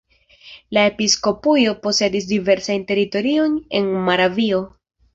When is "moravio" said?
4.11-4.69